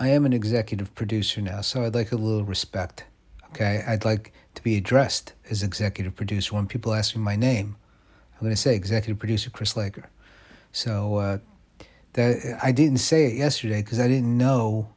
[0.00, 3.04] I am an executive producer now, so I'd like a little respect.
[3.50, 6.54] Okay, I'd like to be addressed as executive producer.
[6.54, 7.76] When people ask me my name,
[8.34, 10.08] I'm going to say executive producer Chris Laker.
[10.70, 11.38] So uh,
[12.12, 14.88] that I didn't say it yesterday because I didn't know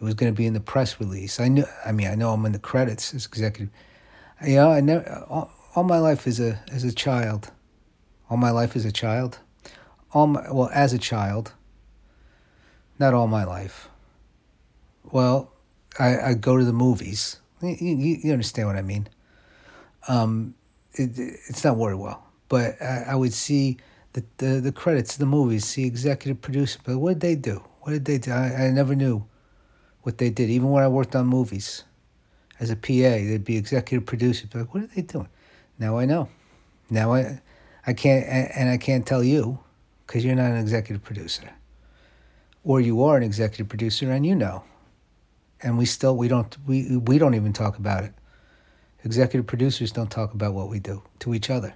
[0.00, 1.38] it was going to be in the press release.
[1.38, 1.64] I knew.
[1.86, 3.72] I mean, I know I'm in the credits as executive.
[4.44, 5.24] You know, I never.
[5.28, 7.52] All, all my life as a as a child,
[8.28, 9.38] all my life as a child,
[10.12, 11.52] all my well as a child.
[12.98, 13.88] Not all my life.
[15.10, 15.52] Well,
[15.98, 17.38] I I go to the movies.
[17.60, 19.08] You, you, you understand what I mean?
[20.08, 20.54] Um,
[20.94, 23.78] it, it's not worded well, but I, I would see
[24.12, 26.78] the, the the credits of the movies, see executive producer.
[26.84, 27.62] But what did they do?
[27.80, 28.32] What did they do?
[28.32, 29.24] I, I never knew
[30.02, 30.50] what they did.
[30.50, 31.84] Even when I worked on movies
[32.60, 34.46] as a PA, they'd be executive producer.
[34.50, 35.28] But what are they doing?
[35.78, 36.28] Now I know.
[36.90, 37.40] Now I,
[37.86, 39.58] I can't, and I can't tell you
[40.06, 41.50] because you're not an executive producer,
[42.64, 44.62] or you are an executive producer and you know,
[45.62, 48.12] and we still we don't we we don't even talk about it.
[49.04, 51.74] Executive producers don't talk about what we do to each other.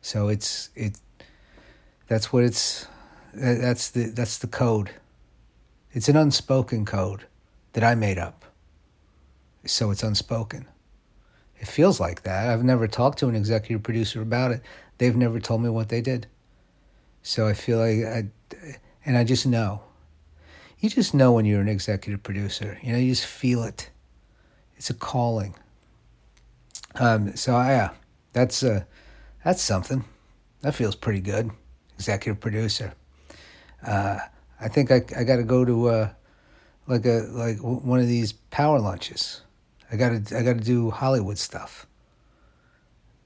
[0.00, 0.98] So it's it.
[2.08, 2.86] That's what it's.
[3.32, 4.90] That's the that's the code.
[5.92, 7.26] It's an unspoken code
[7.72, 8.44] that I made up.
[9.66, 10.66] So it's unspoken.
[11.58, 12.48] It feels like that.
[12.48, 14.60] I've never talked to an executive producer about it.
[14.98, 16.26] They've never told me what they did.
[17.22, 18.28] So I feel like I,
[19.06, 19.82] and I just know.
[20.84, 22.78] You just know when you're an executive producer.
[22.82, 23.88] You know, you just feel it.
[24.76, 25.54] It's a calling.
[26.96, 27.92] Um, so yeah,
[28.34, 28.84] that's uh,
[29.42, 30.04] that's something.
[30.60, 31.50] That feels pretty good.
[31.94, 32.92] Executive producer.
[33.82, 34.18] Uh,
[34.60, 36.10] I think I I got to go to uh,
[36.86, 39.40] like a like one of these power lunches.
[39.90, 41.86] I got to I got to do Hollywood stuff.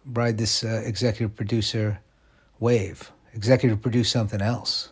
[0.07, 1.99] Ride this uh, executive producer
[2.61, 3.11] wave.
[3.35, 4.91] Executive produce something else.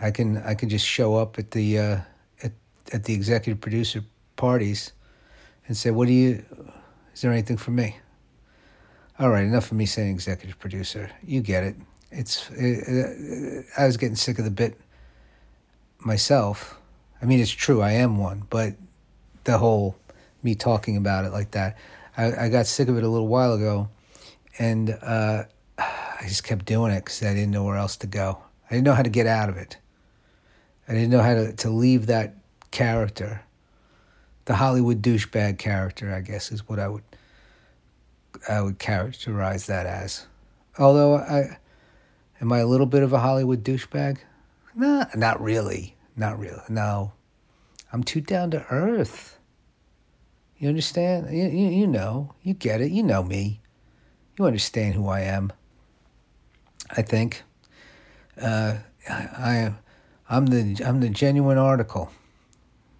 [0.00, 1.98] I can I can just show up at the uh,
[2.42, 2.52] at
[2.92, 4.04] at the executive producer
[4.36, 4.92] parties
[5.66, 6.44] and say, "What do you?
[7.14, 7.96] Is there anything for me?"
[9.18, 11.10] All right, enough of me saying executive producer.
[11.24, 11.76] You get it.
[12.10, 14.78] It's it, it, I was getting sick of the bit
[15.98, 16.78] myself.
[17.22, 17.80] I mean, it's true.
[17.80, 18.74] I am one, but
[19.44, 19.96] the whole
[20.42, 21.78] me talking about it like that.
[22.16, 23.88] I, I got sick of it a little while ago,
[24.58, 25.44] and uh,
[25.78, 28.38] I just kept doing it because I didn't know where else to go.
[28.70, 29.78] I didn't know how to get out of it.
[30.88, 32.34] I didn't know how to, to leave that
[32.70, 33.42] character.
[34.44, 37.02] The Hollywood douchebag character, I guess, is what I would
[38.48, 40.26] I would characterize that as.
[40.78, 41.58] Although I
[42.40, 44.18] am I a little bit of a Hollywood douchebag?
[44.74, 45.96] Nah, not really.
[46.16, 46.62] Not really.
[46.68, 47.12] No.
[47.92, 49.38] I'm too down to earth.
[50.58, 51.30] You understand?
[51.30, 52.34] You, you, you know.
[52.42, 52.90] You get it.
[52.90, 53.60] You know me.
[54.38, 55.52] You understand who I am.
[56.90, 57.42] I think.
[58.40, 59.74] Uh, I, I,
[60.28, 62.10] I'm the I'm the genuine article.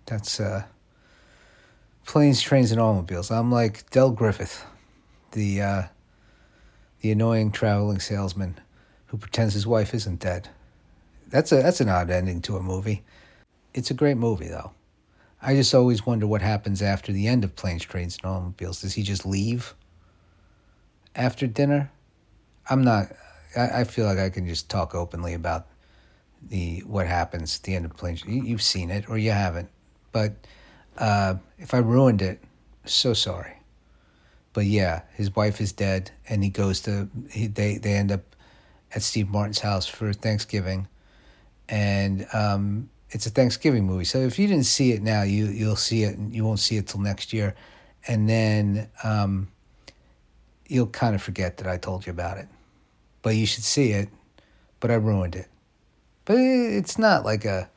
[0.07, 0.65] That's uh,
[2.07, 3.31] planes, trains, and automobiles.
[3.31, 4.65] I'm like Del Griffith,
[5.33, 5.83] the uh,
[7.01, 8.61] the annoying traveling salesman
[9.07, 10.49] who pretends his wife isn't dead.
[11.29, 13.03] That's a that's an odd ending to a movie.
[13.75, 14.71] It's a great movie though.
[15.43, 18.81] I just always wonder what happens after the end of Planes, Trains, and Automobiles.
[18.81, 19.75] Does he just leave
[21.15, 21.91] after dinner?
[22.71, 23.09] I'm not.
[23.57, 25.67] I, I feel like I can just talk openly about
[26.49, 28.25] the what happens at the end of Planes.
[28.25, 29.69] You, you've seen it or you haven't,
[30.13, 30.35] but
[30.99, 32.43] uh, if I ruined it,
[32.85, 33.55] so sorry.
[34.53, 38.23] But yeah, his wife is dead, and he goes to he, they they end up
[38.95, 40.89] at Steve Martin's house for Thanksgiving,
[41.69, 44.05] and um, it's a Thanksgiving movie.
[44.05, 46.77] So if you didn't see it now, you you'll see it, and you won't see
[46.77, 47.55] it till next year,
[48.07, 49.49] and then um,
[50.69, 52.49] you'll kind of forget that I told you about it.
[53.23, 54.09] But you should see it.
[54.81, 55.49] But I ruined it.
[56.27, 57.71] But it's not like a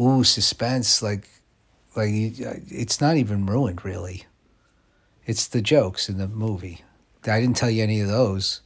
[0.00, 1.28] ooh suspense like
[1.94, 4.24] like it's not even ruined really.
[5.24, 6.82] It's the jokes in the movie.
[7.24, 8.62] I didn't tell you any of those.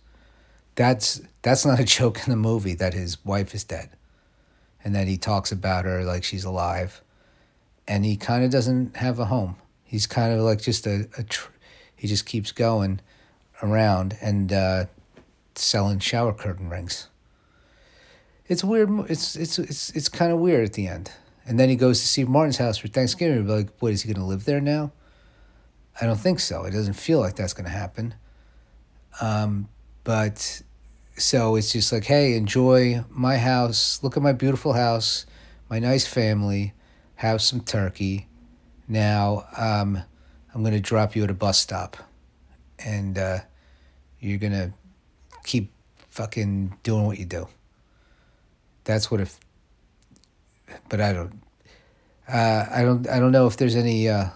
[0.77, 3.91] That's that's not a joke in the movie that his wife is dead
[4.83, 7.03] and that he talks about her like she's alive.
[7.89, 9.57] And he kind of doesn't have a home.
[9.83, 11.51] He's kind of like just a, a tr-
[11.97, 13.01] he just keeps going
[13.63, 14.87] around and uh,
[15.57, 17.09] selling shower curtain rings.
[18.51, 18.91] It's weird.
[19.09, 21.13] It's it's it's it's kind of weird at the end.
[21.47, 23.47] And then he goes to Steve Martin's house for Thanksgiving.
[23.47, 24.91] Like, what is he going to live there now?
[26.01, 26.65] I don't think so.
[26.65, 28.15] It doesn't feel like that's going to happen.
[29.21, 29.69] Um,
[30.03, 30.63] but
[31.17, 34.03] so it's just like, hey, enjoy my house.
[34.03, 35.27] Look at my beautiful house,
[35.69, 36.75] my nice family.
[37.17, 38.27] Have some turkey.
[38.89, 40.03] Now um,
[40.53, 41.97] I'm going to drop you at a bus stop,
[42.85, 43.39] and uh,
[44.19, 44.73] you're going to
[45.45, 45.71] keep
[46.09, 47.47] fucking doing what you do.
[48.85, 49.39] That's what if
[50.89, 51.41] but I don't.
[52.29, 53.09] Uh, I don't.
[53.09, 54.09] I don't know if there's any.
[54.09, 54.29] Uh,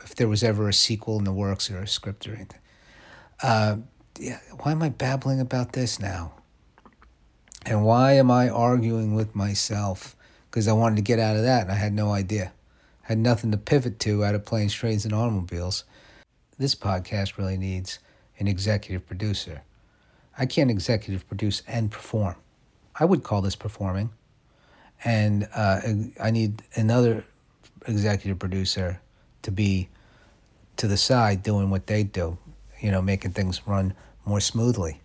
[0.00, 2.60] if there was ever a sequel in the works or a script or anything.
[3.42, 3.76] Uh,
[4.18, 6.32] yeah, why am I babbling about this now?
[7.66, 10.16] And why am I arguing with myself?
[10.50, 12.52] Because I wanted to get out of that and I had no idea.
[13.04, 15.84] I had nothing to pivot to out of planes, trains, and automobiles.
[16.56, 17.98] This podcast really needs
[18.38, 19.62] an executive producer.
[20.38, 22.36] I can't executive produce and perform.
[22.98, 24.10] I would call this performing.
[25.04, 25.80] And uh,
[26.20, 27.24] I need another
[27.86, 29.00] executive producer
[29.42, 29.88] to be
[30.76, 32.38] to the side doing what they do,
[32.80, 35.00] you know, making things run more smoothly.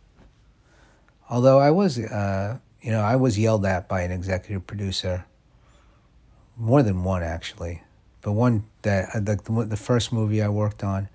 [1.29, 5.25] Although I was, uh, you know, I was yelled at by an executive producer,
[6.57, 7.81] more than one actually,
[8.21, 11.09] but one that uh, the the first movie I worked on,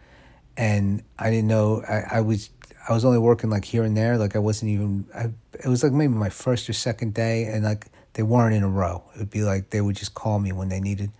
[0.56, 2.50] and I didn't know I, I was
[2.88, 5.06] I was only working like here and there, like I wasn't even.
[5.14, 5.31] I,
[5.64, 8.69] it was like maybe my first or second day, and like they weren't in a
[8.69, 9.02] row.
[9.14, 11.10] It would be like they would just call me when they needed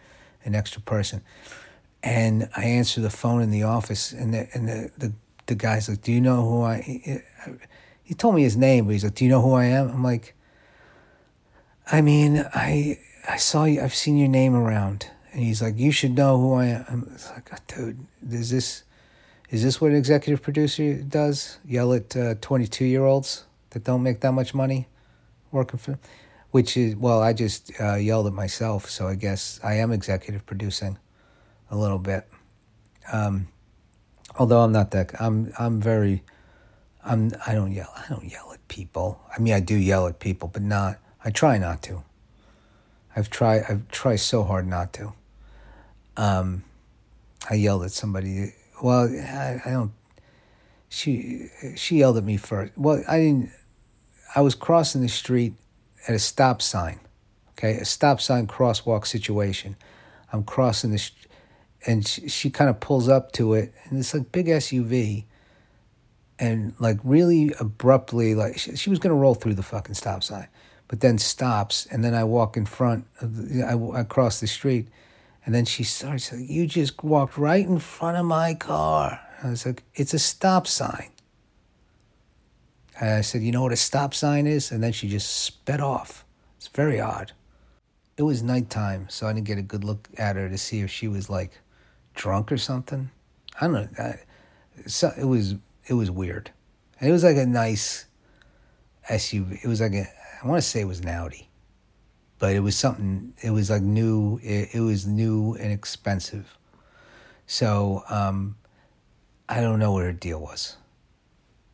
[0.45, 1.23] an extra person,
[2.03, 5.13] and I answer the phone in the office, and the and the the,
[5.47, 7.23] the guy's like, "Do you know who I?"
[8.03, 10.03] He told me his name, but he's like, "Do you know who I am?" I'm
[10.05, 10.35] like,
[11.91, 12.99] "I mean, I
[13.29, 13.81] I saw you.
[13.83, 17.17] I've seen your name around." And he's like, "You should know who I am." I'm
[17.35, 18.85] like, oh, "Dude, is this
[19.51, 21.59] is this what an executive producer does?
[21.67, 24.89] Yell at uh, twenty two year olds that don't make that much money
[25.51, 25.99] working for?"
[26.51, 30.47] Which is well, I just uh, yelled at myself, so I guess I am executive
[30.47, 30.99] producing
[31.71, 32.27] a little bit.
[33.13, 33.49] Um,
[34.39, 36.23] although I'm not that, I'm I'm very
[37.09, 37.93] I'm I don't yell.
[37.97, 39.21] I don't yell at people.
[39.35, 40.99] I mean, I do yell at people, but not.
[41.25, 42.05] I try not to.
[43.17, 43.65] I've tried.
[43.69, 45.13] I've tried so hard not to.
[46.17, 46.65] Um,
[47.49, 48.53] I yelled at somebody.
[48.83, 49.93] Well, I, I don't.
[50.89, 52.73] She she yelled at me first.
[52.77, 53.51] Well, I didn't.
[54.35, 55.55] I was crossing the street
[56.07, 57.01] at a stop sign.
[57.53, 59.77] Okay, a stop sign crosswalk situation.
[60.33, 61.11] I'm crossing the,
[61.87, 65.25] and she, she kind of pulls up to it, and it's like big SUV
[66.39, 70.49] and like really abruptly, like she, she was to roll through the fucking stop sign,
[70.87, 74.47] but then stops, and then I walk in front of, the, I, I cross the
[74.47, 74.89] street,
[75.45, 79.21] and then she starts, like, you just walked right in front of my car.
[79.43, 81.11] I was like, it's a stop sign.
[83.01, 84.71] I said, you know what a stop sign is?
[84.73, 86.25] And then she just sped off.
[86.57, 87.33] It's very odd.
[88.17, 90.91] It was nighttime, so I didn't get a good look at her to see if
[90.91, 91.61] she was like
[92.15, 93.11] drunk or something.
[93.61, 93.89] I don't know.
[93.99, 94.19] I,
[94.87, 95.55] so it was
[95.87, 96.51] it was weird.
[97.01, 98.07] And it was like a nice
[99.09, 99.65] SUV.
[99.65, 100.07] It was like a,
[100.43, 101.49] I want to say it was an Audi,
[102.39, 106.57] but it was something, it was like new, it, it was new and expensive.
[107.47, 108.57] So um,
[109.49, 110.77] I don't know what her deal was.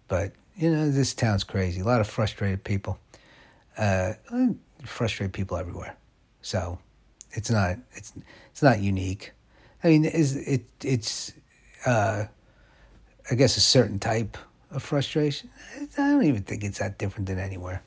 [0.06, 1.80] But, you know, this town's crazy.
[1.80, 2.98] A lot of frustrated people.
[3.76, 4.12] Uh,
[4.84, 5.96] frustrated people everywhere.
[6.42, 6.78] So
[7.32, 8.12] it's not, it's,
[8.50, 9.32] it's not unique.
[9.82, 11.32] I mean, it's, it, it's,
[11.86, 12.24] uh,
[13.30, 14.36] I guess, a certain type
[14.70, 15.50] of frustration.
[15.80, 17.82] I don't even think it's that different than anywhere.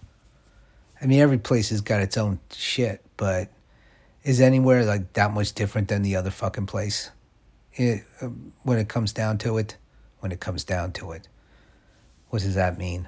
[1.02, 3.50] I mean, every place has got its own shit, but
[4.24, 7.12] is anywhere like that much different than the other fucking place?
[7.74, 9.78] It, um, when it comes down to it,
[10.20, 11.28] when it comes down to it,
[12.30, 13.08] what does that mean?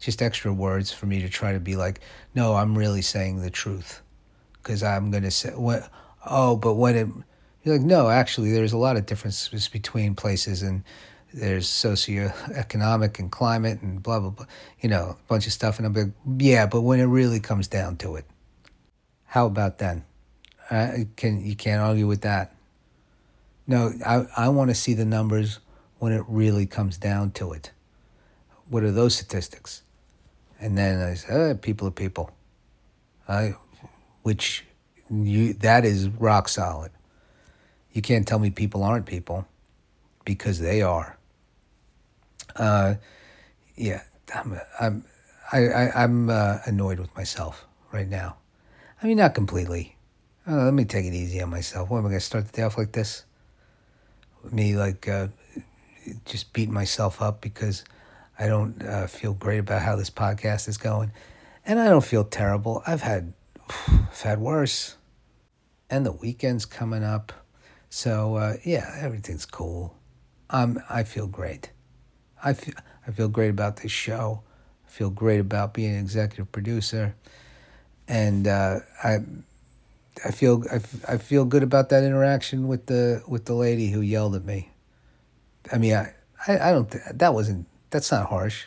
[0.00, 2.00] Just extra words for me to try to be like,
[2.34, 4.02] no, I'm really saying the truth,
[4.62, 5.90] because I'm gonna say what.
[6.28, 7.08] Oh, but when it,
[7.62, 10.84] you're like, no, actually, there's a lot of differences between places, and
[11.32, 14.46] there's socioeconomic and climate and blah blah blah,
[14.80, 15.78] you know, a bunch of stuff.
[15.78, 18.24] And I'm like, yeah, but when it really comes down to it,
[19.26, 20.04] how about then?
[20.70, 22.54] Uh, can you can't argue with that?
[23.66, 25.60] No, I I want to see the numbers
[25.98, 27.70] when it really comes down to it.
[28.68, 29.82] What are those statistics?
[30.60, 32.30] And then I said, oh, people are people.
[33.28, 33.54] I,
[34.22, 34.64] which
[35.10, 36.90] you that is rock solid.
[37.92, 39.46] You can't tell me people aren't people
[40.24, 41.16] because they are.
[42.56, 42.94] Uh,
[43.76, 44.02] yeah,
[44.34, 45.04] I'm I'm
[45.52, 48.36] I, I I'm uh, annoyed with myself right now.
[49.02, 49.96] I mean, not completely.
[50.46, 51.90] Uh, let me take it easy on myself.
[51.90, 53.24] What am I gonna start the day off like this?
[54.50, 55.28] Me like uh,
[56.24, 57.84] just beating myself up because
[58.38, 61.12] I don't uh, feel great about how this podcast is going,
[61.64, 62.82] and I don't feel terrible.
[62.86, 63.32] I've had
[63.88, 64.96] I've had worse,
[65.88, 67.32] and the weekend's coming up,
[67.90, 69.96] so uh, yeah, everything's cool.
[70.50, 71.70] I'm I feel great.
[72.42, 72.74] I feel,
[73.06, 74.42] I feel great about this show.
[74.86, 77.14] I feel great about being an executive producer,
[78.08, 79.18] and uh, I
[80.24, 84.00] I feel I, I feel good about that interaction with the with the lady who
[84.00, 84.70] yelled at me.
[85.72, 86.14] I mean, I
[86.46, 88.66] I, I don't th- that wasn't that's not harsh.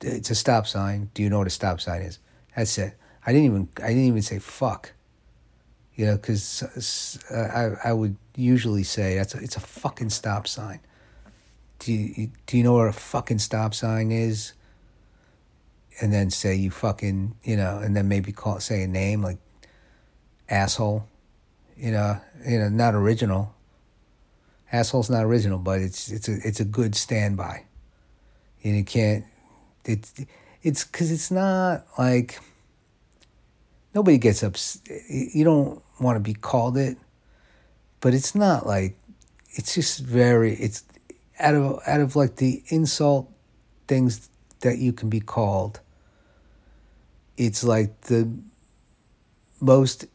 [0.00, 1.10] It's a stop sign.
[1.14, 2.18] Do you know what a stop sign is?
[2.56, 2.94] That's it.
[3.24, 4.92] I didn't even I didn't even say fuck.
[5.94, 6.62] You know, because
[7.30, 10.80] uh, I I would usually say that's a, it's a fucking stop sign.
[11.78, 14.54] Do you do you know what a fucking stop sign is?
[16.00, 19.38] And then say you fucking you know, and then maybe call say a name like
[20.48, 21.06] asshole.
[21.76, 23.54] You know, you know, not original.
[24.72, 27.64] Asshole's not original, but it's it's a it's a good standby.
[28.64, 29.24] And you can't.
[29.84, 30.14] It's
[30.62, 32.38] it's because it's not like
[33.94, 34.56] nobody gets up.
[35.08, 36.96] You don't want to be called it,
[38.00, 38.96] but it's not like
[39.50, 40.54] it's just very.
[40.54, 40.84] It's
[41.40, 43.30] out of out of like the insult
[43.88, 44.28] things
[44.60, 45.80] that you can be called.
[47.36, 48.30] It's like the
[49.60, 50.06] most.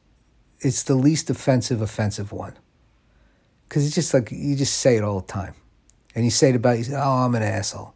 [0.62, 2.58] It's the least offensive offensive one.
[3.68, 5.54] Because it's just like you just say it all the time,
[6.16, 6.86] and you say it about you.
[6.86, 7.94] Say, oh, I'm an asshole.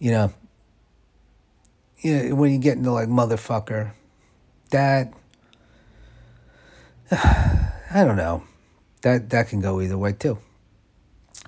[0.00, 0.32] You know.
[1.98, 3.92] You know when you get into like motherfucker,
[4.70, 5.12] that
[7.12, 8.42] I don't know.
[9.02, 10.38] That that can go either way too.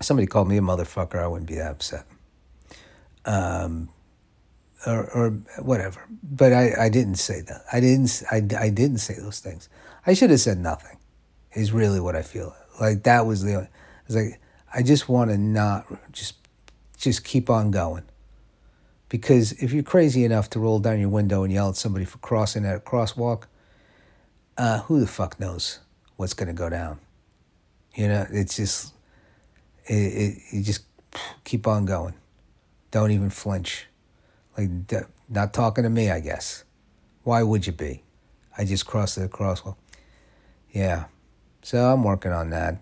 [0.01, 2.07] Somebody called me a motherfucker, I wouldn't be that upset.
[3.25, 3.89] Um,
[4.87, 5.31] or or
[5.61, 6.07] whatever.
[6.23, 7.65] But I, I didn't say that.
[7.73, 9.69] I didn't I, I didn't say those things.
[10.07, 10.99] I should have said nothing.
[11.55, 12.55] Is really what I feel.
[12.81, 13.69] Like that was the.
[14.07, 14.41] It's like
[14.75, 16.35] I just want to not just
[16.97, 18.05] just keep on going.
[19.13, 22.17] Because if you're crazy enough to roll down your window and yell at somebody for
[22.17, 23.43] crossing at a crosswalk,
[24.57, 25.81] uh, who the fuck knows
[26.17, 26.99] what's going to go down?
[27.95, 28.95] You know, it's just,
[29.85, 30.85] it, it, you just
[31.45, 32.15] keep on going.
[32.91, 33.87] Don't even flinch.
[34.57, 34.71] Like,
[35.29, 36.65] not talking to me, I guess.
[37.23, 38.05] Why would you be?
[38.57, 39.77] I just crossed the crosswalk.
[40.71, 41.05] Yeah.
[41.61, 42.79] So I'm working on that.